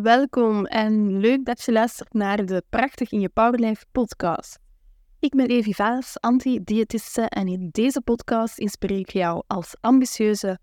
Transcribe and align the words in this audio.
Welkom 0.00 0.66
en 0.66 1.18
leuk 1.20 1.44
dat 1.44 1.62
je 1.62 1.72
luistert 1.72 2.12
naar 2.12 2.46
de 2.46 2.62
Prachtig 2.68 3.12
in 3.12 3.20
je 3.20 3.28
Powerlife 3.28 3.84
podcast. 3.92 4.58
Ik 5.18 5.34
ben 5.34 5.46
Evi 5.46 5.74
Vaas, 5.74 6.20
anti-diëtiste 6.20 7.22
en 7.22 7.48
in 7.48 7.68
deze 7.72 8.00
podcast 8.00 8.58
inspireer 8.58 8.98
ik 8.98 9.10
jou 9.10 9.42
als 9.46 9.76
ambitieuze 9.80 10.58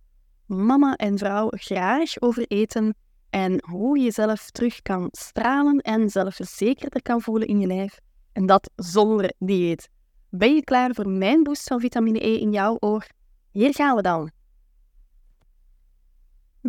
mama 0.46 0.96
en 0.96 1.18
vrouw 1.18 1.48
graag 1.50 2.22
over 2.22 2.46
eten 2.48 2.96
en 3.30 3.64
hoe 3.66 3.98
je 3.98 4.04
jezelf 4.04 4.52
terug 4.52 4.82
kan 4.82 5.08
stralen 5.12 5.78
en 5.80 6.10
zelfverzekerder 6.10 7.02
kan 7.02 7.22
voelen 7.22 7.48
in 7.48 7.60
je 7.60 7.68
lijf. 7.68 8.00
En 8.34 8.46
dat 8.46 8.72
zonder 8.76 9.34
dieet. 9.40 9.90
Ben 10.30 10.54
je 10.54 10.64
klaar 10.64 10.94
voor 10.94 11.10
mijn 11.10 11.44
boost 11.44 11.68
van 11.68 11.80
vitamine 11.80 12.26
E 12.26 12.40
in 12.40 12.52
jouw 12.52 12.78
oor? 12.80 13.08
Hier 13.52 13.74
gaan 13.74 13.96
we 13.96 14.02
dan. 14.02 14.32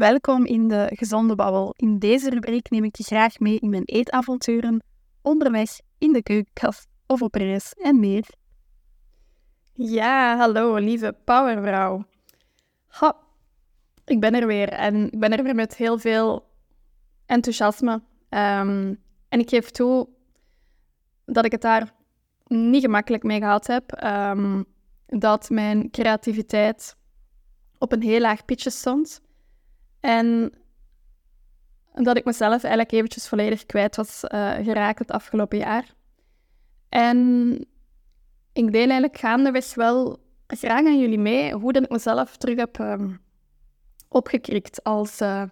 Welkom 0.01 0.45
in 0.45 0.69
de 0.69 0.91
Gezonde 0.95 1.35
Babbel. 1.35 1.75
In 1.77 1.99
deze 1.99 2.31
rubriek 2.31 2.71
neem 2.71 2.85
ik 2.85 2.97
je 2.97 3.03
graag 3.03 3.39
mee 3.39 3.59
in 3.59 3.71
mijn 3.71 3.85
eetavonturen, 3.85 4.83
onderweg, 5.23 5.71
in 5.99 6.13
de 6.13 6.23
keukenkast 6.23 6.89
of 7.07 7.23
op 7.23 7.35
reis 7.35 7.75
en 7.75 8.01
meer. 8.01 8.25
Ja, 9.73 10.37
hallo 10.37 10.77
lieve 10.77 11.17
powervrouw. 11.25 12.05
Ik 14.05 14.21
ben 14.21 14.35
er 14.35 14.47
weer 14.47 14.69
en 14.69 15.13
ik 15.13 15.19
ben 15.19 15.33
er 15.33 15.43
weer 15.43 15.55
met 15.55 15.77
heel 15.77 15.99
veel 15.99 16.49
enthousiasme. 17.27 18.03
Ehm, 18.29 18.95
en 19.29 19.41
ik 19.41 19.49
geef 19.49 19.71
toe 19.71 20.09
dat 21.25 21.45
ik 21.45 21.53
het 21.53 21.63
daar 21.63 21.93
niet 22.47 22.83
gemakkelijk 22.83 23.23
mee 23.23 23.39
gehad 23.39 23.67
heb. 23.67 23.93
Ehm, 23.93 24.63
dat 25.07 25.51
mijn 25.51 25.91
creativiteit 25.91 26.97
op 27.79 27.93
een 27.93 28.03
heel 28.03 28.21
laag 28.21 28.45
pitje 28.45 28.71
stond. 28.71 29.29
En 30.01 30.53
dat 31.95 32.17
ik 32.17 32.25
mezelf 32.25 32.63
eigenlijk 32.63 32.93
eventjes 32.93 33.29
volledig 33.29 33.67
kwijt 33.67 33.97
was 33.97 34.25
uh, 34.25 34.53
geraakt 34.53 34.99
het 34.99 35.11
afgelopen 35.11 35.59
jaar. 35.59 35.95
En 36.89 37.59
ik 38.53 38.73
deel 38.73 38.81
eigenlijk 38.81 39.19
gaandeweg 39.19 39.75
wel 39.75 40.19
graag 40.47 40.87
aan 40.87 41.01
jullie 41.01 41.19
mee 41.19 41.53
hoe 41.53 41.73
dat 41.73 41.83
ik 41.83 41.91
mezelf 41.91 42.37
terug 42.37 42.57
heb 42.57 42.79
um, 42.79 43.21
opgekrikt. 44.09 44.85
Als 44.85 45.21
uh, 45.21 45.43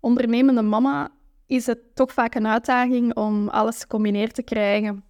ondernemende 0.00 0.62
mama 0.62 1.10
is 1.46 1.66
het 1.66 1.94
toch 1.94 2.12
vaak 2.12 2.34
een 2.34 2.46
uitdaging 2.46 3.16
om 3.16 3.48
alles 3.48 3.80
gecombineerd 3.80 4.34
te 4.34 4.42
krijgen. 4.42 5.04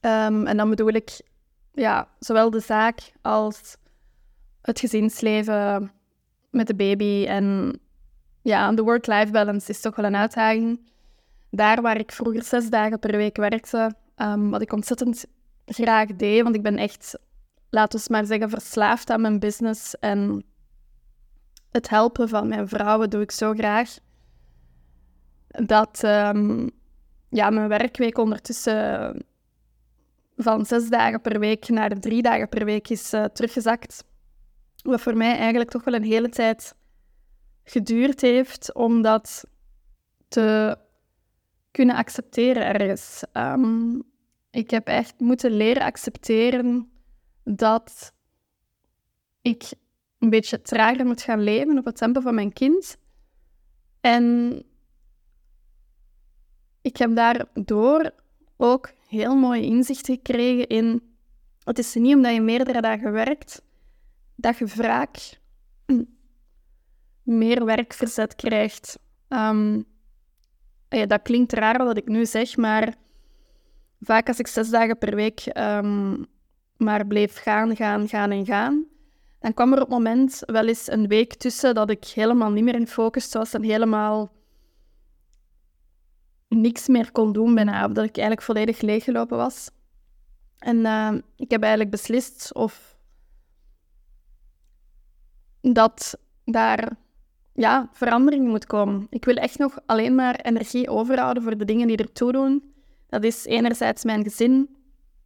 Um, 0.00 0.46
en 0.46 0.56
dan 0.56 0.70
bedoel 0.70 0.92
ik 0.92 1.20
ja, 1.72 2.08
zowel 2.18 2.50
de 2.50 2.60
zaak 2.60 3.12
als 3.22 3.76
het 4.62 4.80
gezinsleven 4.80 5.92
met 6.52 6.66
de 6.66 6.74
baby. 6.74 7.26
En 7.26 7.78
ja, 8.42 8.72
de 8.72 8.82
work-life 8.82 9.30
balance 9.32 9.70
is 9.70 9.80
toch 9.80 9.96
wel 9.96 10.04
een 10.04 10.16
uitdaging. 10.16 10.80
Daar 11.50 11.82
waar 11.82 11.98
ik 11.98 12.12
vroeger 12.12 12.42
zes 12.42 12.70
dagen 12.70 12.98
per 12.98 13.16
week 13.16 13.36
werkte, 13.36 13.94
um, 14.16 14.50
wat 14.50 14.62
ik 14.62 14.72
ontzettend 14.72 15.26
graag 15.66 16.16
deed, 16.16 16.42
want 16.42 16.54
ik 16.54 16.62
ben 16.62 16.76
echt, 16.76 17.18
laten 17.70 18.00
we 18.00 18.06
maar 18.08 18.26
zeggen, 18.26 18.50
verslaafd 18.50 19.10
aan 19.10 19.20
mijn 19.20 19.38
business. 19.38 19.98
En 19.98 20.44
het 21.70 21.88
helpen 21.88 22.28
van 22.28 22.48
mijn 22.48 22.68
vrouwen 22.68 23.10
doe 23.10 23.22
ik 23.22 23.30
zo 23.30 23.52
graag. 23.52 23.96
Dat 25.48 26.02
um, 26.04 26.70
ja, 27.28 27.50
mijn 27.50 27.68
werkweek 27.68 28.18
ondertussen 28.18 29.24
van 30.36 30.66
zes 30.66 30.88
dagen 30.88 31.20
per 31.20 31.38
week 31.38 31.68
naar 31.68 32.00
drie 32.00 32.22
dagen 32.22 32.48
per 32.48 32.64
week 32.64 32.88
is 32.88 33.14
uh, 33.14 33.24
teruggezakt. 33.24 34.04
Wat 34.82 35.00
voor 35.00 35.16
mij 35.16 35.36
eigenlijk 35.36 35.70
toch 35.70 35.84
wel 35.84 35.94
een 35.94 36.02
hele 36.02 36.28
tijd 36.28 36.74
geduurd 37.64 38.20
heeft 38.20 38.74
om 38.74 39.02
dat 39.02 39.44
te 40.28 40.78
kunnen 41.70 41.96
accepteren 41.96 42.66
ergens. 42.66 43.22
Um, 43.32 44.02
ik 44.50 44.70
heb 44.70 44.86
echt 44.86 45.20
moeten 45.20 45.50
leren 45.50 45.82
accepteren 45.82 46.90
dat 47.44 48.12
ik 49.40 49.72
een 50.18 50.30
beetje 50.30 50.62
trager 50.62 51.06
moet 51.06 51.22
gaan 51.22 51.42
leven 51.42 51.78
op 51.78 51.84
het 51.84 51.96
tempo 51.96 52.20
van 52.20 52.34
mijn 52.34 52.52
kind. 52.52 52.96
En 54.00 54.56
ik 56.82 56.96
heb 56.96 57.14
daardoor 57.14 58.10
ook 58.56 58.92
heel 59.06 59.36
mooie 59.36 59.64
inzichten 59.64 60.14
gekregen 60.14 60.68
in... 60.68 61.02
Het 61.64 61.78
is 61.78 61.94
niet 61.94 62.14
omdat 62.14 62.34
je 62.34 62.40
meerdere 62.40 62.80
dagen 62.80 63.12
werkt, 63.12 63.62
dat 64.42 64.58
je 64.58 64.68
vaak 64.68 65.40
meer 67.22 67.64
werkverzet 67.64 68.34
krijgt. 68.34 68.98
Ja, 70.88 71.06
dat 71.06 71.22
klinkt 71.22 71.52
raar 71.52 71.84
wat 71.84 71.96
ik 71.96 72.08
nu 72.08 72.26
zeg, 72.26 72.56
maar 72.56 72.94
vaak 74.00 74.28
als 74.28 74.38
ik 74.38 74.46
zes 74.46 74.70
dagen 74.70 74.98
per 74.98 75.14
week 75.14 75.50
um, 75.56 76.26
maar 76.76 77.06
bleef 77.06 77.36
gaan, 77.36 77.76
gaan, 77.76 78.08
gaan 78.08 78.30
en 78.30 78.46
gaan, 78.46 78.86
dan 79.38 79.54
kwam 79.54 79.72
er 79.72 79.80
op 79.80 79.88
het 79.88 79.96
moment 79.98 80.42
wel 80.46 80.66
eens 80.66 80.90
een 80.90 81.08
week 81.08 81.34
tussen 81.34 81.74
dat 81.74 81.90
ik 81.90 82.04
helemaal 82.04 82.50
niet 82.50 82.64
meer 82.64 82.74
in 82.74 82.86
focus 82.86 83.32
was 83.32 83.54
en 83.54 83.62
helemaal 83.62 84.32
niks 86.48 86.88
meer 86.88 87.12
kon 87.12 87.32
doen 87.32 87.54
bijna, 87.54 87.84
of 87.84 87.92
dat 87.92 88.04
ik 88.04 88.16
eigenlijk 88.16 88.42
volledig 88.42 88.80
leeggelopen 88.80 89.36
was. 89.36 89.70
En 90.58 90.76
uh, 90.76 91.12
ik 91.36 91.50
heb 91.50 91.60
eigenlijk 91.60 91.90
beslist 91.90 92.54
of 92.54 92.91
dat 95.62 96.18
daar 96.44 96.96
ja, 97.52 97.88
verandering 97.92 98.48
moet 98.48 98.66
komen. 98.66 99.06
Ik 99.10 99.24
wil 99.24 99.34
echt 99.34 99.58
nog 99.58 99.78
alleen 99.86 100.14
maar 100.14 100.40
energie 100.40 100.88
overhouden 100.88 101.42
voor 101.42 101.58
de 101.58 101.64
dingen 101.64 101.86
die 101.86 101.96
ertoe 101.96 102.32
doen. 102.32 102.72
Dat 103.08 103.24
is 103.24 103.44
enerzijds 103.44 104.04
mijn 104.04 104.22
gezin 104.22 104.76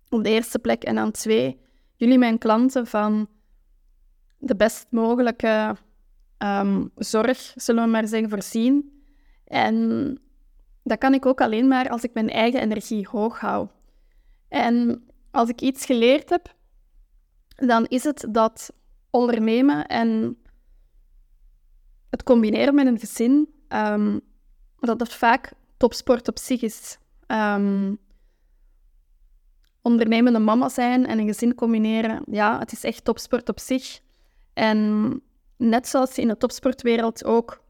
op 0.09 0.25
de 0.25 0.31
eerste 0.31 0.59
plek 0.59 0.85
en 0.85 0.95
dan 0.95 1.11
twee, 1.11 1.61
jullie 1.97 2.19
mijn 2.19 2.39
klanten 2.39 2.87
van 2.87 3.29
de 4.39 4.57
best 4.57 4.87
mogelijke 4.91 5.77
um, 6.39 6.91
zorg, 6.95 7.53
zullen 7.55 7.85
we 7.85 7.91
maar 7.91 8.07
zeggen, 8.07 8.31
voorzien. 8.31 9.03
En 9.45 10.19
dat 10.83 10.99
kan 10.99 11.15
ik 11.15 11.27
ook 11.27 11.41
alleen 11.41 11.69
maar 11.69 11.89
als 11.89 12.03
ik 12.03 12.15
mijn 12.15 12.31
eigen 12.31 12.61
energie 12.61 13.09
hoog 13.11 13.41
hou. 13.41 13.69
En 14.49 15.07
als 15.31 15.49
ik 15.49 15.61
iets 15.61 15.85
geleerd 15.85 16.31
heb, 16.31 16.55
dan 17.49 17.85
is 17.85 18.05
het 18.05 18.27
dat 18.31 18.73
ondernemen 19.17 19.87
en 19.87 20.39
het 22.11 22.23
combineren 22.23 22.75
met 22.75 22.87
een 22.87 22.99
gezin, 22.99 23.49
um, 23.69 24.21
dat 24.79 24.99
dat 24.99 25.15
vaak 25.15 25.53
topsport 25.77 26.29
op 26.29 26.39
zich 26.39 26.63
is. 26.63 26.99
Um, 27.27 27.99
ondernemende 29.83 30.39
mama 30.39 30.69
zijn 30.69 31.07
en 31.07 31.19
een 31.19 31.27
gezin 31.27 31.55
combineren, 31.55 32.23
ja, 32.31 32.59
het 32.59 32.73
is 32.73 32.85
echt 32.85 33.05
topsport 33.05 33.49
op 33.49 33.61
zich. 33.61 34.01
En 34.53 35.21
net 35.57 35.89
zoals 35.89 36.19
in 36.19 36.29
de 36.29 36.37
topsportwereld 36.37 37.25
ook 37.25 37.65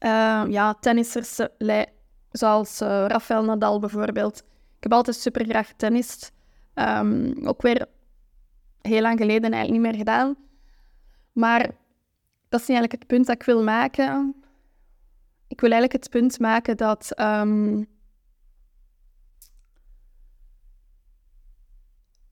uh, 0.00 0.44
ja, 0.48 0.74
tennissers 0.74 1.40
zoals 2.30 2.80
uh, 2.80 3.04
Rafael 3.06 3.44
Nadal 3.44 3.80
bijvoorbeeld. 3.80 4.38
Ik 4.76 4.82
heb 4.82 4.92
altijd 4.92 5.16
super 5.16 5.44
graag 5.44 5.66
getennist. 5.66 6.32
Um, 6.74 7.46
ook 7.46 7.62
weer 7.62 7.86
heel 8.82 9.00
lang 9.00 9.18
geleden 9.18 9.52
eigenlijk 9.52 9.70
niet 9.70 9.80
meer 9.80 9.98
gedaan. 9.98 10.36
Maar 11.32 11.60
dat 12.48 12.60
is 12.60 12.66
niet 12.66 12.76
eigenlijk 12.76 12.92
het 12.92 13.06
punt 13.06 13.26
dat 13.26 13.34
ik 13.34 13.42
wil 13.42 13.62
maken. 13.62 14.34
Ik 15.48 15.60
wil 15.60 15.70
eigenlijk 15.70 16.02
het 16.02 16.12
punt 16.12 16.38
maken 16.38 16.76
dat 16.76 17.20
um, 17.20 17.86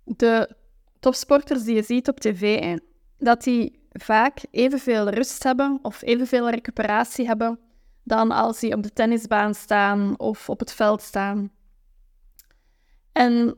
de 0.05 0.56
topsporters 1.00 1.65
die 1.65 1.75
je 1.75 1.83
ziet 1.83 2.09
op 2.09 2.21
tv, 2.21 2.77
dat 3.19 3.43
die 3.43 3.89
vaak 3.93 4.41
evenveel 4.50 5.09
rust 5.09 5.43
hebben 5.43 5.78
of 5.83 6.03
evenveel 6.03 6.50
recuperatie 6.50 7.27
hebben 7.27 7.59
dan 8.03 8.31
als 8.31 8.60
die 8.60 8.75
op 8.75 8.83
de 8.83 8.93
tennisbaan 8.93 9.54
staan 9.54 10.19
of 10.19 10.48
op 10.48 10.59
het 10.59 10.72
veld 10.72 11.03
staan. 11.03 11.51
En 13.13 13.57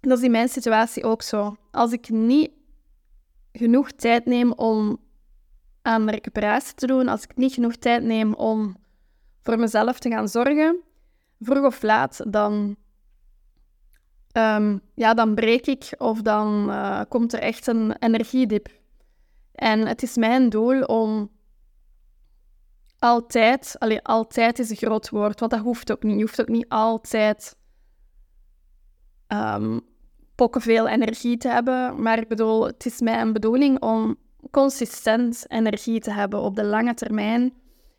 dat 0.00 0.18
is 0.18 0.24
in 0.24 0.30
mijn 0.30 0.48
situatie 0.48 1.04
ook 1.04 1.22
zo. 1.22 1.56
Als 1.70 1.92
ik 1.92 2.08
niet 2.08 2.50
genoeg 3.52 3.92
tijd 3.92 4.26
neem 4.26 4.52
om 4.52 4.98
aan 5.82 6.10
recuperatie 6.10 6.74
te 6.74 6.86
doen, 6.86 7.08
als 7.08 7.22
ik 7.22 7.36
niet 7.36 7.52
genoeg 7.52 7.76
tijd 7.76 8.02
neem 8.02 8.34
om 8.34 8.76
voor 9.42 9.58
mezelf 9.58 9.98
te 9.98 10.10
gaan 10.10 10.28
zorgen, 10.28 10.82
vroeg 11.40 11.64
of 11.64 11.82
laat, 11.82 12.32
dan, 12.32 12.76
um, 14.32 14.80
ja, 14.94 15.14
dan 15.14 15.34
breek 15.34 15.66
ik 15.66 15.94
of 15.98 16.22
dan 16.22 16.68
uh, 16.68 17.00
komt 17.08 17.32
er 17.32 17.40
echt 17.40 17.66
een 17.66 17.96
energiedip. 17.98 18.68
En 19.52 19.86
het 19.86 20.02
is 20.02 20.16
mijn 20.16 20.48
doel 20.48 20.82
om 20.82 21.30
altijd, 22.98 23.76
alleen 23.78 24.02
altijd 24.02 24.58
is 24.58 24.70
een 24.70 24.76
groot 24.76 25.08
woord, 25.08 25.40
want 25.40 25.52
dat 25.52 25.60
hoeft 25.60 25.92
ook 25.92 26.02
niet. 26.02 26.14
Je 26.14 26.20
hoeft 26.20 26.40
ook 26.40 26.48
niet 26.48 26.68
altijd 26.68 27.56
um, 29.28 29.80
veel 30.50 30.88
energie 30.88 31.36
te 31.36 31.48
hebben. 31.48 32.02
Maar 32.02 32.18
ik 32.18 32.28
bedoel, 32.28 32.66
het 32.66 32.86
is 32.86 33.00
mijn 33.00 33.32
bedoeling 33.32 33.80
om 33.80 34.16
consistent 34.50 35.44
energie 35.48 36.00
te 36.00 36.10
hebben 36.10 36.40
op 36.40 36.56
de 36.56 36.64
lange 36.64 36.94
termijn. 36.94 37.52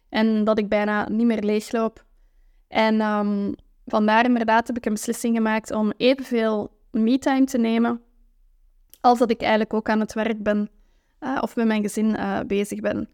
En 0.10 0.44
dat 0.44 0.58
ik 0.58 0.70
bijna 0.70 1.10
niet 1.10 1.26
meer 1.26 1.44
leegloop. 1.44 2.06
En 2.68 3.02
um, 3.02 3.56
vandaar 3.86 4.26
inderdaad 4.26 4.68
heb 4.68 4.78
ik 4.78 4.86
een 4.86 4.94
beslissing 4.94 5.36
gemaakt 5.36 5.72
om 5.72 5.94
evenveel 5.98 6.72
me-time 6.92 7.46
te 7.46 7.58
nemen 7.58 8.02
als 9.02 9.20
dat 9.20 9.30
ik 9.30 9.40
eigenlijk 9.42 9.74
ook 9.74 9.90
aan 9.90 10.00
het 10.00 10.14
werk 10.14 10.44
ben 10.44 10.70
uh, 11.20 11.38
of 11.42 11.56
met 11.56 11.66
mijn 11.66 11.82
gezin 11.82 12.10
uh, 12.10 12.40
bezig 12.48 12.80
ben. 12.80 13.10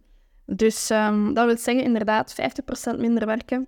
Dus 0.46 0.90
um, 0.90 1.34
dat 1.34 1.46
wil 1.46 1.58
zeggen 1.58 1.84
inderdaad 1.84 2.36
50% 2.96 3.00
minder 3.00 3.26
werken, 3.26 3.68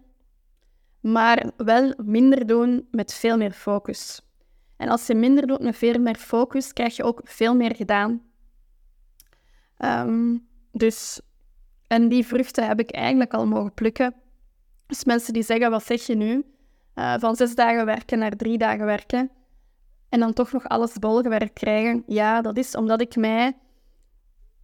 maar 1.00 1.52
wel 1.58 1.94
minder 2.04 2.48
doen 2.48 2.88
met 2.92 3.14
veel 3.14 3.38
meer 3.38 3.52
focus. 3.52 4.22
En 4.77 4.89
als 4.89 5.07
je 5.07 5.16
minder 5.16 5.48
doet 5.48 5.62
met 5.62 5.75
veel 5.75 6.00
meer 6.00 6.16
focus, 6.16 6.74
krijg 6.74 6.95
je 6.95 7.04
ook 7.04 7.22
veel 7.24 7.56
meer 7.56 7.75
gedaan. 7.75 8.22
Um, 9.77 10.48
dus, 10.72 11.22
en 11.88 12.10
die 12.10 12.25
vruchten 12.25 12.68
heb 12.68 12.80
ik 12.80 12.92
eigenlijk 12.92 13.33
al 13.33 13.48
mogen 13.48 13.74
plukken. 13.74 14.16
Dus 14.88 15.04
mensen 15.04 15.33
die 15.33 15.44
zeggen, 15.44 15.72
wat 15.72 15.86
zeg 15.86 16.06
je 16.06 16.16
nu? 16.16 16.45
Uh, 16.95 17.13
van 17.19 17.36
zes 17.36 17.56
dagen 17.56 17.86
werken 17.86 18.19
naar 18.19 18.36
drie 18.36 18.57
dagen 18.57 18.86
werken. 18.86 19.31
En 20.10 20.19
dan 20.19 20.33
toch 20.33 20.51
nog 20.51 20.68
alles 20.68 21.00
bolgewerkt 21.00 21.54
krijgen. 21.54 22.04
Ja, 22.07 22.42
dat 22.42 22.57
is 22.57 22.75
omdat 22.75 23.01
ik 23.01 23.16
mij... 23.16 23.57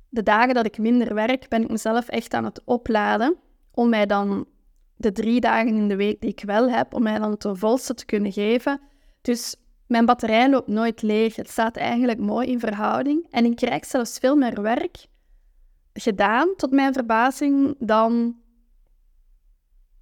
De 0.09 0.23
dagen 0.23 0.53
dat 0.53 0.65
ik 0.65 0.77
minder 0.77 1.13
werk, 1.13 1.49
ben 1.49 1.61
ik 1.61 1.69
mezelf 1.69 2.07
echt 2.07 2.33
aan 2.33 2.43
het 2.43 2.61
opladen. 2.65 3.35
Om 3.71 3.89
mij 3.89 4.05
dan 4.05 4.47
de 4.95 5.11
drie 5.11 5.39
dagen 5.39 5.75
in 5.75 5.87
de 5.87 5.95
week 5.95 6.21
die 6.21 6.29
ik 6.29 6.43
wel 6.45 6.69
heb, 6.69 6.93
om 6.93 7.03
mij 7.03 7.19
dan 7.19 7.31
het 7.31 7.47
volste 7.51 7.93
te 7.93 8.05
kunnen 8.05 8.31
geven. 8.31 8.81
Dus 9.21 9.55
mijn 9.91 10.05
batterij 10.05 10.49
loopt 10.49 10.67
nooit 10.67 11.01
leeg. 11.01 11.35
Het 11.35 11.49
staat 11.49 11.75
eigenlijk 11.75 12.19
mooi 12.19 12.47
in 12.47 12.59
verhouding. 12.59 13.27
En 13.29 13.45
ik 13.45 13.55
krijg 13.55 13.85
zelfs 13.85 14.17
veel 14.17 14.35
meer 14.35 14.61
werk 14.61 15.07
gedaan, 15.93 16.53
tot 16.55 16.71
mijn 16.71 16.93
verbazing, 16.93 17.75
dan 17.79 18.35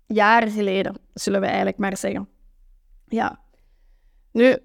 jaren 0.05 0.51
geleden, 0.51 0.95
zullen 1.13 1.39
we 1.39 1.45
eigenlijk 1.45 1.77
maar 1.77 1.97
zeggen. 1.97 2.29
Ja. 3.07 3.39
Nu, 4.31 4.57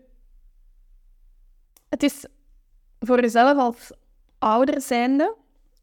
het 1.88 2.02
is 2.02 2.26
voor 2.98 3.20
jezelf 3.20 3.58
als 3.58 3.92
ouder 4.38 4.80
zijnde, 4.80 5.36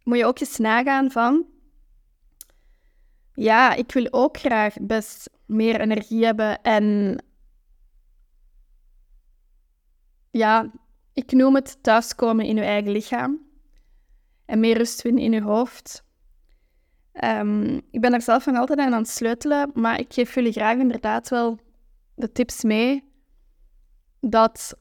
moet 0.03 0.17
je 0.17 0.25
ook 0.25 0.39
eens 0.39 0.57
nagaan 0.57 1.11
van, 1.11 1.45
ja, 3.33 3.73
ik 3.73 3.91
wil 3.91 4.07
ook 4.11 4.37
graag 4.37 4.75
best 4.81 5.29
meer 5.45 5.81
energie 5.81 6.25
hebben 6.25 6.61
en 6.61 7.17
ja, 10.31 10.71
ik 11.13 11.31
noem 11.31 11.55
het 11.55 11.83
thuiskomen 11.83 12.45
in 12.45 12.55
je 12.55 12.61
eigen 12.61 12.91
lichaam 12.91 13.39
en 14.45 14.59
meer 14.59 14.77
rust 14.77 15.01
vinden 15.01 15.23
in 15.23 15.31
je 15.31 15.41
hoofd. 15.41 16.03
Um, 17.23 17.81
ik 17.91 18.01
ben 18.01 18.13
er 18.13 18.21
zelf 18.21 18.45
nog 18.45 18.57
altijd 18.57 18.79
aan 18.79 18.93
aan 18.93 19.01
het 19.01 19.09
sleutelen, 19.09 19.71
maar 19.73 19.99
ik 19.99 20.13
geef 20.13 20.35
jullie 20.35 20.51
graag 20.51 20.77
inderdaad 20.77 21.29
wel 21.29 21.59
de 22.15 22.31
tips 22.31 22.63
mee 22.63 23.09
dat 24.19 24.77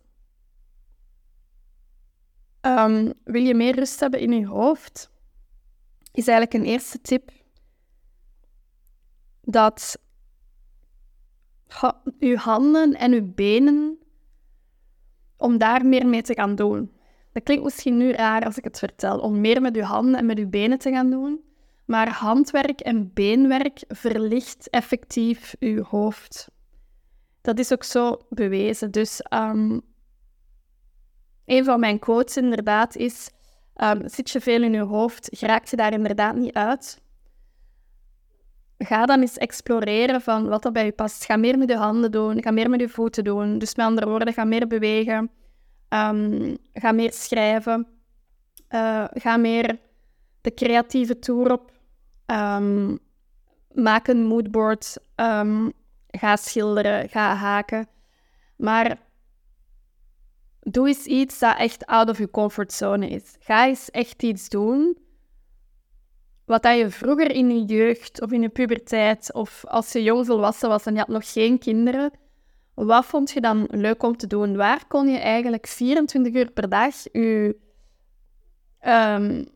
um, 2.60 3.12
wil 3.24 3.42
je 3.42 3.54
meer 3.54 3.74
rust 3.74 4.00
hebben 4.00 4.20
in 4.20 4.32
je 4.32 4.46
hoofd, 4.46 5.10
is 6.12 6.28
eigenlijk 6.28 6.64
een 6.64 6.70
eerste 6.70 7.00
tip 7.00 7.30
dat 9.40 9.98
je 12.18 12.36
handen 12.36 12.94
en 12.94 13.12
je 13.12 13.22
benen, 13.22 13.98
om 15.40 15.58
daar 15.58 15.86
meer 15.86 16.06
mee 16.06 16.22
te 16.22 16.34
gaan 16.34 16.54
doen. 16.54 16.92
Dat 17.32 17.42
klinkt 17.42 17.64
misschien 17.64 17.96
nu 17.96 18.12
raar 18.12 18.44
als 18.44 18.58
ik 18.58 18.64
het 18.64 18.78
vertel, 18.78 19.18
om 19.18 19.40
meer 19.40 19.60
met 19.60 19.74
je 19.74 19.82
handen 19.82 20.14
en 20.14 20.26
met 20.26 20.38
je 20.38 20.46
benen 20.46 20.78
te 20.78 20.90
gaan 20.90 21.10
doen. 21.10 21.40
Maar 21.84 22.08
handwerk 22.08 22.80
en 22.80 23.10
beenwerk 23.14 23.84
verlicht 23.88 24.70
effectief 24.70 25.54
je 25.58 25.84
hoofd. 25.88 26.48
Dat 27.40 27.58
is 27.58 27.72
ook 27.72 27.84
zo 27.84 28.18
bewezen. 28.28 28.90
Dus 28.90 29.20
um, 29.34 29.80
een 31.44 31.64
van 31.64 31.80
mijn 31.80 31.98
quotes 31.98 32.36
inderdaad 32.36 32.96
is: 32.96 33.30
um, 33.76 34.08
zit 34.08 34.30
je 34.30 34.40
veel 34.40 34.62
in 34.62 34.72
je 34.72 34.80
hoofd, 34.80 35.40
raakt 35.40 35.70
je 35.70 35.76
daar 35.76 35.92
inderdaad 35.92 36.36
niet 36.36 36.54
uit. 36.54 37.02
Ga 38.84 39.06
dan 39.06 39.20
eens 39.20 39.38
exploreren 39.38 40.20
van 40.20 40.48
wat 40.48 40.64
er 40.64 40.72
bij 40.72 40.84
je 40.84 40.92
past. 40.92 41.24
Ga 41.24 41.36
meer 41.36 41.58
met 41.58 41.68
je 41.68 41.76
handen 41.76 42.10
doen, 42.10 42.42
ga 42.42 42.50
meer 42.50 42.70
met 42.70 42.80
je 42.80 42.88
voeten 42.88 43.24
doen. 43.24 43.58
Dus 43.58 43.74
met 43.74 43.86
andere 43.86 44.08
woorden, 44.08 44.32
ga 44.32 44.44
meer 44.44 44.66
bewegen. 44.66 45.30
Um, 45.88 46.56
ga 46.72 46.92
meer 46.92 47.12
schrijven. 47.12 47.86
Uh, 48.70 49.04
ga 49.10 49.36
meer 49.36 49.78
de 50.40 50.54
creatieve 50.54 51.18
tour 51.18 51.52
op. 51.52 51.72
Um, 52.26 52.98
maak 53.72 54.08
een 54.08 54.24
moodboard. 54.24 54.96
Um, 55.16 55.72
ga 56.06 56.36
schilderen. 56.36 57.08
Ga 57.08 57.34
haken. 57.34 57.86
Maar 58.56 58.98
doe 60.60 60.88
eens 60.88 61.04
iets 61.04 61.38
dat 61.38 61.58
echt 61.58 61.86
out 61.86 62.08
of 62.08 62.18
je 62.18 62.30
comfortzone 62.30 63.08
is. 63.08 63.36
Ga 63.38 63.66
eens 63.66 63.90
echt 63.90 64.22
iets 64.22 64.48
doen 64.48 64.99
wat 66.50 66.62
dat 66.62 66.78
je 66.78 66.90
vroeger 66.90 67.30
in 67.30 67.50
je 67.50 67.64
jeugd 67.64 68.20
of 68.20 68.32
in 68.32 68.42
je 68.42 68.48
puberteit 68.48 69.32
of 69.34 69.64
als 69.66 69.92
je 69.92 70.02
jong 70.02 70.26
volwassen 70.26 70.68
was 70.68 70.86
en 70.86 70.92
je 70.92 70.98
had 70.98 71.08
nog 71.08 71.32
geen 71.32 71.58
kinderen, 71.58 72.10
wat 72.74 73.04
vond 73.04 73.30
je 73.30 73.40
dan 73.40 73.66
leuk 73.70 74.02
om 74.02 74.16
te 74.16 74.26
doen? 74.26 74.56
Waar 74.56 74.86
kon 74.86 75.08
je 75.08 75.18
eigenlijk 75.18 75.66
24 75.66 76.34
uur 76.34 76.50
per 76.50 76.68
dag 76.68 76.94
je 77.12 77.56
um, 78.86 79.48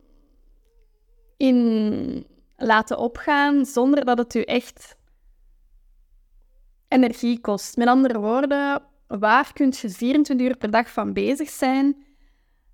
in 1.36 2.26
laten 2.56 2.98
opgaan 2.98 3.64
zonder 3.66 4.04
dat 4.04 4.18
het 4.18 4.32
je 4.32 4.44
echt 4.44 4.96
energie 6.88 7.40
kost? 7.40 7.76
Met 7.76 7.88
andere 7.88 8.18
woorden, 8.18 8.82
waar 9.06 9.52
kun 9.52 9.72
je 9.80 9.90
24 9.90 10.46
uur 10.46 10.56
per 10.56 10.70
dag 10.70 10.90
van 10.90 11.12
bezig 11.12 11.50
zijn 11.50 12.04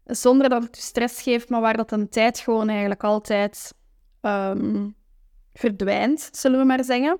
zonder 0.05 0.49
dat 0.49 0.63
het 0.63 0.77
je 0.77 0.83
stress 0.83 1.23
geeft, 1.23 1.49
maar 1.49 1.61
waar 1.61 1.77
dat 1.77 1.93
een 1.93 2.09
tijd 2.09 2.39
gewoon 2.39 2.69
eigenlijk 2.69 3.05
altijd 3.05 3.79
um, 4.21 4.95
verdwijnt, 5.53 6.29
zullen 6.33 6.59
we 6.59 6.65
maar 6.65 6.85
zeggen. 6.85 7.19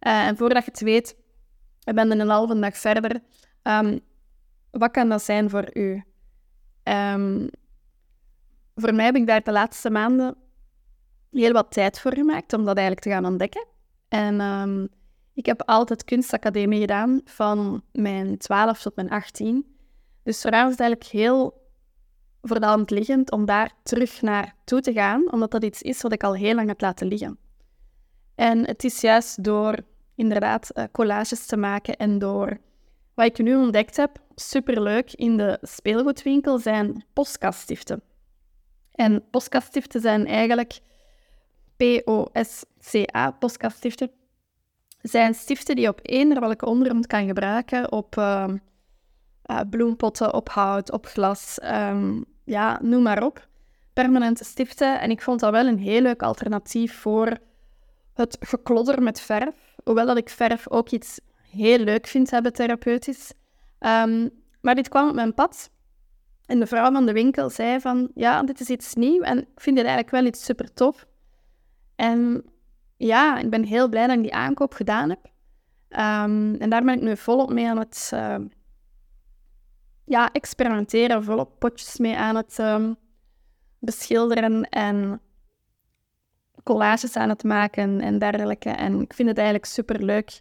Uh, 0.00 0.26
en 0.26 0.36
voordat 0.36 0.64
je 0.64 0.70
het 0.70 0.80
weet, 0.80 1.16
ik 1.84 1.94
ben 1.94 2.20
een 2.20 2.28
halve 2.28 2.58
dag 2.58 2.76
verder. 2.76 3.20
Um, 3.62 4.00
wat 4.70 4.90
kan 4.90 5.08
dat 5.08 5.22
zijn 5.22 5.50
voor 5.50 5.76
u? 5.76 6.02
Um, 6.84 7.48
voor 8.74 8.94
mij 8.94 9.04
heb 9.04 9.16
ik 9.16 9.26
daar 9.26 9.42
de 9.42 9.52
laatste 9.52 9.90
maanden 9.90 10.36
heel 11.30 11.52
wat 11.52 11.72
tijd 11.72 12.00
voor 12.00 12.14
gemaakt 12.14 12.52
om 12.52 12.64
dat 12.64 12.76
eigenlijk 12.76 13.06
te 13.06 13.12
gaan 13.12 13.32
ontdekken. 13.32 13.66
En 14.08 14.40
ik 15.34 15.46
heb 15.46 15.62
altijd 15.62 16.04
kunstacademie 16.04 16.80
gedaan 16.80 17.20
van 17.24 17.82
mijn 17.92 18.38
12 18.38 18.82
tot 18.82 18.96
mijn 18.96 19.10
18. 19.10 19.76
Dus 20.22 20.40
voor 20.40 20.50
was 20.50 20.70
het 20.70 20.80
eigenlijk 20.80 21.10
heel 21.10 21.59
voor 22.42 22.60
de 22.60 22.66
hand 22.66 22.90
liggend 22.90 23.30
om 23.30 23.44
daar 23.44 23.72
terug 23.82 24.22
naar 24.22 24.54
toe 24.64 24.80
te 24.80 24.92
gaan, 24.92 25.32
omdat 25.32 25.50
dat 25.50 25.64
iets 25.64 25.82
is 25.82 26.02
wat 26.02 26.12
ik 26.12 26.24
al 26.24 26.34
heel 26.34 26.54
lang 26.54 26.68
heb 26.68 26.80
laten 26.80 27.06
liggen. 27.06 27.38
En 28.34 28.66
het 28.66 28.84
is 28.84 29.00
juist 29.00 29.44
door 29.44 29.78
inderdaad 30.14 30.70
uh, 30.74 30.84
collages 30.92 31.46
te 31.46 31.56
maken. 31.56 31.96
En 31.96 32.18
door 32.18 32.58
wat 33.14 33.26
ik 33.26 33.38
nu 33.38 33.56
ontdekt 33.56 33.96
heb, 33.96 34.18
superleuk 34.34 35.12
in 35.12 35.36
de 35.36 35.58
speelgoedwinkel, 35.62 36.58
zijn 36.58 37.04
postkaststiften. 37.12 38.02
En 38.92 39.24
postkaststiften 39.30 40.00
zijn 40.00 40.26
eigenlijk 40.26 40.80
P-O-S-C-A, 41.76 43.30
postkaststiften. 43.30 44.10
Zijn 45.02 45.34
stiften 45.34 45.74
die 45.74 45.84
je 45.84 45.90
op 45.90 46.00
eender 46.02 46.40
welke 46.40 46.66
ondergrond 46.66 47.06
kan 47.06 47.26
gebruiken, 47.26 47.92
op 47.92 48.16
uh, 48.16 48.48
uh, 49.50 49.60
bloempotten, 49.70 50.34
op 50.34 50.48
hout, 50.48 50.92
op 50.92 51.06
glas, 51.06 51.58
um, 51.64 52.24
ja, 52.44 52.78
noem 52.82 53.02
maar 53.02 53.22
op. 53.22 53.48
Permanente 53.92 54.44
stiften. 54.44 55.00
En 55.00 55.10
ik 55.10 55.22
vond 55.22 55.40
dat 55.40 55.50
wel 55.50 55.66
een 55.66 55.78
heel 55.78 56.00
leuk 56.00 56.22
alternatief 56.22 57.00
voor 57.00 57.38
het 58.14 58.36
geklodder 58.40 59.02
met 59.02 59.20
verf 59.20 59.70
hoewel 59.84 60.06
dat 60.06 60.16
ik 60.16 60.28
verf 60.28 60.68
ook 60.70 60.90
iets 60.90 61.20
heel 61.50 61.78
leuk 61.78 62.06
vind 62.06 62.30
hebben 62.30 62.52
therapeutisch. 62.52 63.32
Um, 63.80 64.30
maar 64.60 64.74
dit 64.74 64.88
kwam 64.88 65.08
op 65.08 65.14
mijn 65.14 65.34
pad. 65.34 65.70
En 66.46 66.58
de 66.58 66.66
vrouw 66.66 66.92
van 66.92 67.06
de 67.06 67.12
winkel 67.12 67.50
zei 67.50 67.80
van, 67.80 68.10
ja, 68.14 68.42
dit 68.42 68.60
is 68.60 68.68
iets 68.68 68.94
nieuw 68.94 69.20
en 69.20 69.38
ik 69.38 69.60
vind 69.60 69.76
dit 69.76 69.84
eigenlijk 69.84 70.10
wel 70.10 70.24
iets 70.24 70.44
super 70.44 70.72
tof. 70.72 71.06
En 71.96 72.44
ja, 72.96 73.38
ik 73.38 73.50
ben 73.50 73.64
heel 73.64 73.88
blij 73.88 74.06
dat 74.06 74.16
ik 74.16 74.22
die 74.22 74.34
aankoop 74.34 74.74
gedaan 74.74 75.08
heb. 75.08 75.24
Um, 75.88 76.54
en 76.54 76.70
daar 76.70 76.84
ben 76.84 76.94
ik 76.94 77.00
nu 77.00 77.16
volop 77.16 77.52
mee 77.52 77.68
aan 77.68 77.78
het 77.78 78.12
ja, 80.10 80.32
experimenteren, 80.32 81.24
volop 81.24 81.58
potjes 81.58 81.98
mee 81.98 82.16
aan 82.16 82.36
het 82.36 82.58
um, 82.58 82.96
beschilderen 83.78 84.68
en 84.68 85.20
collages 86.62 87.16
aan 87.16 87.28
het 87.28 87.44
maken 87.44 88.00
en 88.00 88.18
dergelijke. 88.18 88.70
En 88.70 89.00
ik 89.00 89.14
vind 89.14 89.28
het 89.28 89.36
eigenlijk 89.36 89.66
super 89.66 90.04
leuk 90.04 90.40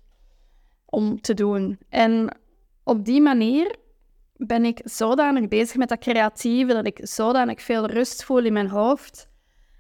om 0.86 1.22
te 1.22 1.34
doen. 1.34 1.80
En 1.90 2.38
op 2.84 3.06
die 3.06 3.22
manier 3.22 3.76
ben 4.36 4.66
ik 4.66 4.82
zodanig 4.84 5.48
bezig 5.48 5.76
met 5.76 5.90
dat 5.90 6.00
creatieve, 6.00 6.74
dat 6.74 6.86
ik 6.86 7.00
zodanig 7.02 7.62
veel 7.62 7.86
rust 7.86 8.24
voel 8.24 8.46
in 8.46 8.54
mijn 8.54 8.70
hoofd, 8.70 9.30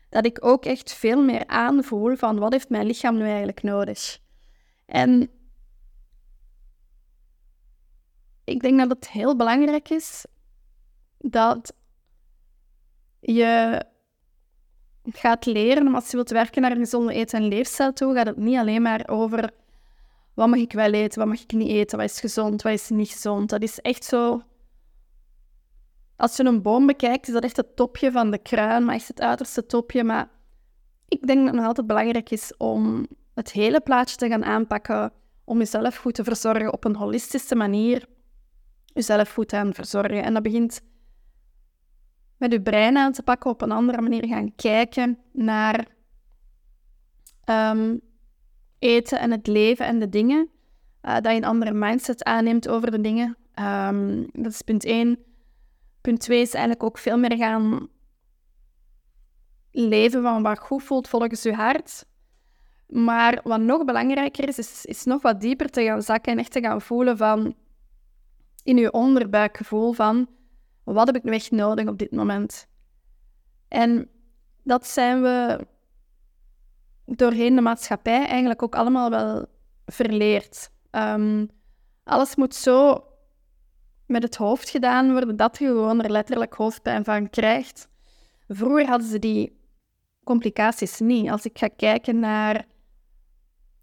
dat 0.10 0.26
ik 0.26 0.46
ook 0.46 0.66
echt 0.66 0.94
veel 0.94 1.24
meer 1.24 1.48
aanvoel 1.48 2.16
van 2.16 2.40
wat 2.40 2.52
heeft 2.52 2.70
mijn 2.70 2.86
lichaam 2.86 3.18
nu 3.18 3.24
eigenlijk 3.26 3.64
nodig. 3.64 4.20
En 4.86 5.30
ik 8.50 8.62
denk 8.62 8.78
dat 8.78 8.90
het 8.90 9.10
heel 9.10 9.36
belangrijk 9.36 9.90
is 9.90 10.26
dat 11.18 11.74
je 13.20 13.84
gaat 15.04 15.46
leren, 15.46 15.96
als 15.96 16.10
je 16.10 16.16
wilt 16.16 16.30
werken 16.30 16.62
naar 16.62 16.72
een 16.72 16.78
gezonde 16.78 17.14
eten- 17.14 17.40
en 17.40 17.48
leefstijl 17.48 17.94
toe, 17.94 18.14
gaat 18.14 18.26
het 18.26 18.38
niet 18.38 18.58
alleen 18.58 18.82
maar 18.82 19.08
over 19.08 19.50
wat 20.34 20.48
mag 20.48 20.60
ik 20.60 20.74
wel 20.74 20.92
eten, 20.94 21.20
wat 21.20 21.28
mag 21.28 21.42
ik 21.42 21.52
niet 21.52 21.70
eten, 21.70 21.98
wat 21.98 22.10
is 22.10 22.20
gezond, 22.20 22.62
wat 22.62 22.74
is 22.74 22.90
niet 22.90 23.10
gezond. 23.10 23.50
Dat 23.50 23.62
is 23.62 23.80
echt 23.80 24.04
zo... 24.04 24.42
Als 26.16 26.38
je 26.38 26.46
een 26.46 26.62
boom 26.62 26.86
bekijkt, 26.86 27.28
is 27.28 27.34
dat 27.34 27.44
echt 27.44 27.58
het 27.58 27.76
topje 27.76 28.12
van 28.12 28.32
de 28.32 28.38
kruin, 28.38 28.86
maar 28.86 28.96
echt 28.96 29.08
het 29.08 29.22
uiterste 29.22 29.66
topje. 29.66 30.04
Maar 30.04 30.30
ik 31.08 31.28
denk 31.28 31.40
dat 31.40 31.48
het 31.48 31.56
nog 31.56 31.66
altijd 31.66 31.88
belangrijk 31.88 32.30
is 32.30 32.58
om 32.58 33.08
het 33.34 33.52
hele 33.52 33.82
plaatje 33.82 34.16
te 34.16 34.28
gaan 34.28 34.46
aanpakken, 34.46 35.12
om 35.44 35.58
jezelf 35.58 35.96
goed 35.96 36.14
te 36.14 36.24
verzorgen 36.24 36.74
op 36.74 36.86
een 36.86 36.96
holistische 36.96 37.56
manier. 37.56 38.06
Jezelf 38.94 39.34
goed 39.34 39.48
te 39.48 39.56
gaan 39.56 39.74
verzorgen. 39.74 40.24
En 40.24 40.34
dat 40.34 40.44
begint 40.44 40.82
met 42.38 42.52
je 42.52 42.62
brein 42.62 42.98
aan 42.98 43.12
te 43.12 43.24
pakken, 43.24 43.50
op 43.50 43.62
een 43.62 43.72
andere 43.72 44.02
manier 44.02 44.28
gaan 44.28 44.56
kijken 44.56 45.20
naar 45.32 45.88
ehm, 47.44 47.98
eten 48.80 49.20
en 49.20 49.32
het 49.32 49.48
leven 49.48 49.86
en 49.86 50.00
de 50.00 50.10
dingen. 50.10 50.50
Uh, 51.02 51.14
dat 51.14 51.26
je 51.26 51.38
een 51.38 51.46
andere 51.46 51.74
mindset 51.74 52.24
aanneemt 52.24 52.68
over 52.68 52.92
de 52.92 53.02
dingen. 53.02 53.38
Um, 53.60 54.30
dat 54.32 54.52
is 54.52 54.62
punt 54.62 54.86
1. 54.86 55.20
Punt 56.02 56.20
2 56.20 56.42
is 56.42 56.54
eigenlijk 56.54 56.84
ook 56.84 56.98
veel 56.98 57.18
meer 57.18 57.38
gaan 57.38 57.90
leven 59.72 60.22
van 60.22 60.44
wat 60.44 60.60
goed 60.60 60.84
voelt 60.84 61.08
volgens 61.08 61.44
je 61.44 61.54
hart. 61.54 62.06
Maar 62.88 63.40
wat 63.44 63.60
nog 63.60 63.86
belangrijker 63.86 64.48
is, 64.48 64.58
is, 64.58 64.86
is 64.86 65.04
nog 65.04 65.22
wat 65.22 65.42
dieper 65.42 65.70
te 65.70 65.84
gaan 65.84 66.02
zakken 66.02 66.32
en 66.32 66.40
echt 66.40 66.52
te 66.52 66.60
gaan 66.60 66.82
voelen 66.82 67.18
van 67.18 67.56
in 68.70 68.78
je 68.78 68.92
onderbuikgevoel 68.92 69.92
van 69.94 70.28
wat 70.84 71.08
heb 71.08 71.16
ik 71.16 71.24
nu 71.24 71.32
echt 71.32 71.52
nodig 71.52 71.88
op 71.88 71.98
dit 71.98 72.12
moment? 72.12 72.68
En 73.68 74.10
dat 74.64 74.88
zijn 74.88 75.22
we 75.22 75.68
doorheen 77.06 77.56
de 77.56 77.62
maatschappij 77.62 78.26
eigenlijk 78.28 78.64
ook 78.64 78.76
allemaal 78.76 79.10
wel 79.10 79.46
verleerd. 79.86 80.70
Um, 80.92 81.50
alles 82.04 82.36
moet 82.36 82.56
zo 82.56 83.04
met 84.06 84.24
het 84.24 84.36
hoofd 84.36 84.70
gedaan 84.70 85.12
worden 85.12 85.36
dat 85.36 85.58
je 85.58 85.66
gewoon 85.66 86.04
er 86.04 86.12
letterlijk 86.12 86.54
hoofdpijn 86.54 87.04
van 87.04 87.30
krijgt. 87.30 87.88
Vroeger 88.48 88.88
hadden 88.88 89.08
ze 89.08 89.20
die 89.20 89.60
complicaties 90.24 91.00
niet. 91.00 91.30
Als 91.30 91.46
ik 91.46 91.58
ga 91.58 91.68
kijken 91.68 92.20
naar 92.20 92.66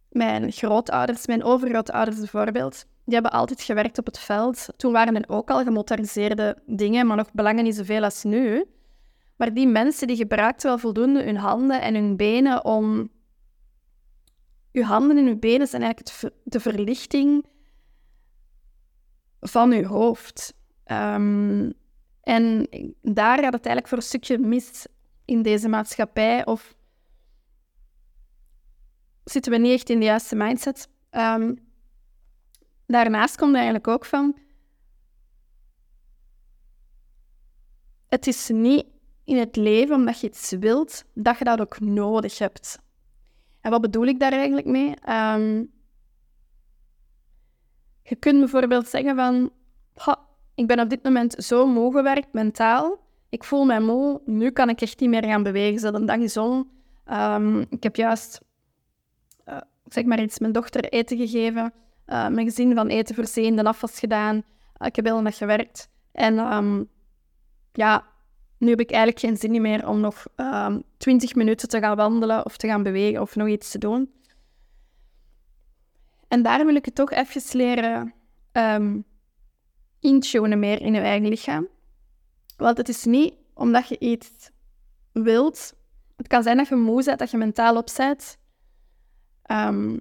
mijn 0.09 0.52
grootouders, 0.52 1.26
mijn 1.26 1.45
overgrootouders 1.45 2.19
bijvoorbeeld, 2.19 2.87
die 3.07 3.15
hebben 3.15 3.33
altijd 3.33 3.63
gewerkt 3.63 3.99
op 3.99 4.07
het 4.07 4.19
veld. 4.19 4.69
Toen 4.77 4.93
waren 4.93 5.17
er 5.17 5.29
ook 5.29 5.51
al 5.51 5.63
gemotoriseerde 5.63 6.63
dingen, 6.67 7.07
maar 7.07 7.17
nog 7.17 7.33
belangen 7.33 7.65
niet 7.65 7.75
zoveel 7.75 8.03
als 8.03 8.23
nu. 8.23 8.65
Maar 9.37 9.55
die 9.55 9.67
mensen 9.67 10.07
die 10.07 10.17
gebruikten 10.17 10.69
wel 10.69 10.79
voldoende 10.79 11.23
hun 11.23 11.37
handen 11.37 11.81
en 11.81 11.95
hun 11.95 12.17
benen 12.17 12.65
om... 12.65 13.15
Uw 14.73 14.83
handen 14.83 15.17
en 15.17 15.27
uw 15.27 15.39
benen 15.39 15.67
zijn 15.67 15.83
eigenlijk 15.83 16.35
de 16.45 16.61
verlichting 16.61 17.47
van 19.41 19.73
uw 19.73 19.85
hoofd. 19.85 20.55
Um, 20.87 21.73
en 22.21 22.69
daar 23.03 23.39
gaat 23.39 23.53
het 23.53 23.67
eigenlijk 23.67 23.89
voor 23.89 23.99
een 23.99 24.05
stukje 24.05 24.39
mis 24.39 24.87
in 25.25 25.43
deze 25.43 25.69
maatschappij. 25.69 26.47
Of 26.47 26.77
zitten 29.25 29.53
we 29.53 29.59
niet 29.59 29.73
echt 29.73 29.91
in 29.91 29.99
de 29.99 30.05
juiste 30.05 30.37
mindset. 30.37 30.89
Um, 31.11 31.65
daarnaast 32.87 33.37
komt 33.37 33.55
eigenlijk 33.55 33.88
ook 33.88 34.05
van... 34.05 34.37
Het 38.07 38.26
is 38.26 38.49
niet 38.49 38.87
in 39.25 39.37
het 39.37 39.57
leven 39.57 39.95
omdat 39.95 40.21
je 40.21 40.26
iets 40.26 40.50
wilt, 40.50 41.05
dat 41.14 41.38
je 41.38 41.45
dat 41.45 41.61
ook 41.61 41.81
nodig 41.81 42.38
hebt. 42.38 42.78
En 43.61 43.71
wat 43.71 43.81
bedoel 43.81 44.05
ik 44.05 44.21
daar 44.21 44.33
eigenlijk 44.33 44.66
mee? 44.66 44.95
Um, 45.09 45.73
je 48.02 48.16
kunt 48.19 48.38
bijvoorbeeld 48.38 48.88
zeggen 48.88 49.16
van... 49.16 49.52
ik 50.55 50.66
ben 50.66 50.81
op 50.81 50.88
dit 50.88 51.02
moment 51.02 51.33
zo 51.33 51.66
moe 51.66 51.93
gewerkt, 51.93 52.33
mentaal. 52.33 53.05
Ik 53.28 53.45
voel 53.45 53.64
mij 53.64 53.81
moe, 53.81 54.21
nu 54.25 54.50
kan 54.50 54.69
ik 54.69 54.81
echt 54.81 55.00
niet 55.00 55.11
meer 55.11 55.25
gaan 55.25 55.43
bewegen. 55.43 55.81
Zet 55.81 55.95
een 55.95 56.07
dag 56.07 56.19
is 56.19 56.37
om. 56.37 56.71
Um, 57.12 57.61
ik 57.61 57.83
heb 57.83 57.97
juist, 57.97 58.40
uh, 59.49 59.61
zeg 59.85 60.05
maar 60.05 60.23
iets, 60.23 60.38
mijn 60.38 60.52
dochter 60.52 60.85
eten 60.85 61.16
gegeven 61.16 61.73
uh, 62.07 62.29
mijn 62.29 62.47
gezin 62.47 62.75
van 62.75 62.89
eten 62.89 63.15
voorzien, 63.15 63.57
de 63.57 63.65
afwas 63.65 63.99
gedaan. 63.99 64.37
Uh, 64.37 64.87
ik 64.87 64.97
heb 64.97 65.05
heel 65.05 65.23
dag 65.23 65.37
gewerkt. 65.37 65.89
En 66.13 66.39
um, 66.39 66.89
ja, 67.73 68.07
nu 68.59 68.69
heb 68.69 68.81
ik 68.81 68.91
eigenlijk 68.91 69.21
geen 69.21 69.37
zin 69.37 69.63
meer 69.63 69.89
om 69.89 70.01
nog 70.01 70.27
um, 70.37 70.47
ehm, 70.47 70.81
20 70.97 71.35
minuten 71.35 71.69
te 71.69 71.79
gaan 71.79 71.97
wandelen 71.97 72.45
of 72.45 72.57
te 72.57 72.67
gaan 72.67 72.83
bewegen 72.83 73.21
of 73.21 73.37
nog 73.37 73.49
iets 73.49 73.71
te 73.71 73.79
doen. 73.79 74.15
En 76.29 76.43
daar 76.43 76.67
wil 76.67 76.75
ik 76.75 76.85
het 76.85 76.95
toch 76.95 77.11
even 77.11 77.59
leren 77.59 78.15
um, 78.53 79.05
meer 80.59 80.81
in 80.81 80.95
je 80.95 81.01
eigen 81.01 81.29
lichaam. 81.29 81.69
Want 82.57 82.77
het 82.77 82.89
is 82.89 83.05
niet 83.05 83.35
omdat 83.55 83.89
je 83.89 83.99
iets 83.99 84.51
wilt. 85.13 85.75
Het 86.17 86.27
kan 86.27 86.43
zijn 86.43 86.57
dat 86.57 86.69
je 86.69 86.75
moe 86.75 87.05
bent, 87.05 87.19
dat 87.19 87.31
je 87.31 87.37
mentaal 87.37 87.77
op 87.77 87.89
bent. 87.97 88.39
Um, 89.51 90.01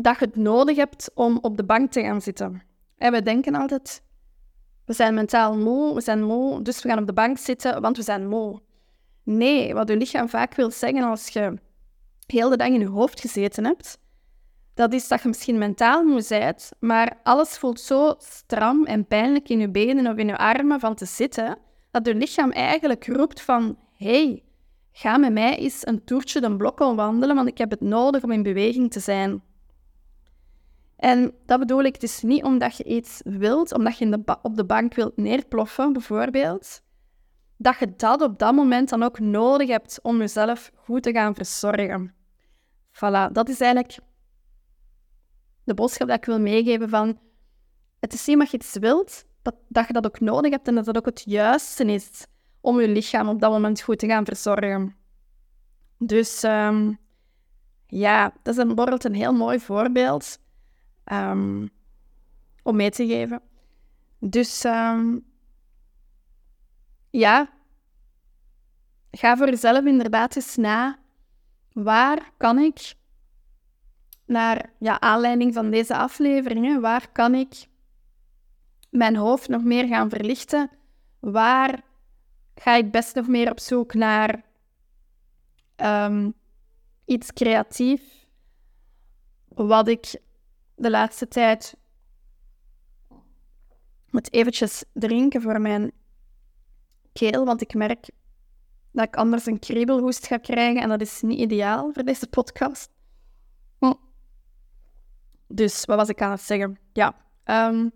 dat 0.00 0.18
je 0.18 0.24
het 0.24 0.36
nodig 0.36 0.76
hebt 0.76 1.10
om 1.14 1.38
op 1.40 1.56
de 1.56 1.64
bank 1.64 1.92
te 1.92 2.02
gaan 2.02 2.20
zitten. 2.20 2.62
En 2.96 3.12
we 3.12 3.22
denken 3.22 3.54
altijd, 3.54 4.02
we 4.84 4.92
zijn 4.92 5.14
mentaal 5.14 5.56
moe, 5.56 5.94
we 5.94 6.00
zijn 6.00 6.22
moe, 6.22 6.62
dus 6.62 6.82
we 6.82 6.88
gaan 6.88 6.98
op 6.98 7.06
de 7.06 7.12
bank 7.12 7.38
zitten, 7.38 7.80
want 7.80 7.96
we 7.96 8.02
zijn 8.02 8.28
moe. 8.28 8.60
Nee, 9.22 9.74
wat 9.74 9.88
je 9.88 9.96
lichaam 9.96 10.28
vaak 10.28 10.54
wil 10.54 10.70
zeggen 10.70 11.02
als 11.02 11.28
je 11.28 11.54
heel 12.26 12.48
de 12.48 12.56
dag 12.56 12.68
in 12.68 12.80
je 12.80 12.86
hoofd 12.86 13.20
gezeten 13.20 13.64
hebt, 13.64 13.98
dat 14.74 14.92
is 14.92 15.08
dat 15.08 15.22
je 15.22 15.28
misschien 15.28 15.58
mentaal 15.58 16.04
moe 16.04 16.24
bent, 16.28 16.70
maar 16.78 17.20
alles 17.22 17.58
voelt 17.58 17.80
zo 17.80 18.14
stram 18.18 18.84
en 18.84 19.06
pijnlijk 19.06 19.48
in 19.48 19.60
je 19.60 19.70
benen 19.70 20.12
of 20.12 20.16
in 20.16 20.26
je 20.26 20.38
armen 20.38 20.80
van 20.80 20.94
te 20.94 21.04
zitten, 21.04 21.58
dat 21.90 22.06
je 22.06 22.14
lichaam 22.14 22.50
eigenlijk 22.50 23.06
roept 23.06 23.40
van, 23.40 23.78
hey, 23.96 24.42
ga 24.90 25.16
met 25.16 25.32
mij 25.32 25.56
eens 25.56 25.86
een 25.86 26.04
toertje 26.04 26.40
de 26.40 26.56
blokken 26.56 26.96
wandelen, 26.96 27.36
want 27.36 27.48
ik 27.48 27.58
heb 27.58 27.70
het 27.70 27.80
nodig 27.80 28.22
om 28.22 28.32
in 28.32 28.42
beweging 28.42 28.90
te 28.90 29.00
zijn. 29.00 29.42
En 30.98 31.34
dat 31.46 31.58
bedoel 31.58 31.82
ik 31.82 32.00
dus 32.00 32.22
niet 32.22 32.42
omdat 32.42 32.76
je 32.76 32.84
iets 32.84 33.20
wilt, 33.24 33.72
omdat 33.72 33.98
je 33.98 34.04
in 34.04 34.10
de 34.10 34.36
op 34.42 34.56
de 34.56 34.64
bank 34.64 34.94
wilt 34.94 35.16
neerploffen, 35.16 35.92
bijvoorbeeld, 35.92 36.82
dat 37.56 37.78
je 37.78 37.96
dat 37.96 38.22
op 38.22 38.38
dat 38.38 38.54
moment 38.54 38.88
dan 38.88 39.02
ook 39.02 39.18
nodig 39.18 39.68
hebt 39.68 39.98
om 40.02 40.18
jezelf 40.18 40.70
goed 40.74 41.02
te 41.02 41.12
gaan 41.12 41.34
verzorgen. 41.34 42.14
Voilà, 42.92 43.32
dat 43.32 43.48
is 43.48 43.60
eigenlijk 43.60 43.98
de 45.64 45.74
boodschap 45.74 46.08
dat 46.08 46.16
ik 46.16 46.24
wil 46.24 46.40
meegeven 46.40 46.88
van 46.88 47.18
het 48.00 48.12
is 48.12 48.26
niet 48.26 48.36
omdat 48.36 48.50
je 48.50 48.56
iets 48.56 48.76
wilt, 48.78 49.24
dat, 49.42 49.54
dat 49.68 49.86
je 49.86 49.92
dat 49.92 50.06
ook 50.06 50.20
nodig 50.20 50.50
hebt 50.50 50.68
en 50.68 50.74
dat 50.74 50.84
dat 50.84 50.96
ook 50.96 51.06
het 51.06 51.22
juiste 51.26 51.84
is 51.84 52.26
om 52.60 52.80
je 52.80 52.88
lichaam 52.88 53.28
op 53.28 53.40
dat 53.40 53.50
moment 53.50 53.80
goed 53.80 53.98
te 53.98 54.06
gaan 54.06 54.24
verzorgen. 54.24 54.96
Dus 55.98 56.42
um, 56.42 56.98
ja, 57.86 58.32
dat 58.42 58.54
is 58.54 58.60
een 58.60 58.74
borrelt 58.74 59.04
een 59.04 59.14
heel 59.14 59.32
mooi 59.32 59.60
voorbeeld 59.60 60.38
um, 61.12 61.70
om 62.62 62.76
mee 62.76 62.90
te 62.90 63.06
geven. 63.06 63.40
Dus 64.18 64.64
um, 64.64 65.24
ja, 67.10 67.50
ga 69.10 69.36
voor 69.36 69.48
jezelf 69.48 69.84
inderdaad 69.84 70.36
eens 70.36 70.56
na. 70.56 70.98
Waar 71.72 72.32
kan 72.36 72.58
ik, 72.58 72.94
naar 74.24 74.72
ja, 74.78 75.00
aanleiding 75.00 75.54
van 75.54 75.70
deze 75.70 75.96
afleveringen, 75.96 76.80
waar 76.80 77.12
kan 77.12 77.34
ik 77.34 77.68
mijn 78.90 79.16
hoofd 79.16 79.48
nog 79.48 79.62
meer 79.62 79.86
gaan 79.86 80.10
verlichten? 80.10 80.70
Waar 81.18 81.82
ga 82.54 82.74
ik 82.74 82.90
best 82.90 83.14
nog 83.14 83.26
meer 83.26 83.50
op 83.50 83.60
zoek 83.60 83.94
naar 83.94 84.44
um, 85.76 86.34
iets 87.04 87.32
creatief, 87.32 88.26
wat 89.48 89.88
ik 89.88 90.20
de 90.78 90.90
laatste 90.90 91.28
tijd 91.28 91.76
moet 94.10 94.32
eventjes 94.32 94.84
drinken 94.92 95.42
voor 95.42 95.60
mijn 95.60 95.92
keel, 97.12 97.44
want 97.44 97.60
ik 97.60 97.74
merk 97.74 98.10
dat 98.92 99.06
ik 99.06 99.16
anders 99.16 99.46
een 99.46 99.58
kriebelhoest 99.58 100.26
ga 100.26 100.36
krijgen 100.36 100.82
en 100.82 100.88
dat 100.88 101.00
is 101.00 101.20
niet 101.20 101.38
ideaal 101.38 101.92
voor 101.92 102.04
deze 102.04 102.26
podcast. 102.26 102.90
Hm. 103.78 103.94
Dus 105.46 105.84
wat 105.84 105.96
was 105.96 106.08
ik 106.08 106.22
aan 106.22 106.30
het 106.30 106.40
zeggen? 106.40 106.78
Ja, 106.92 107.14
um, 107.44 107.92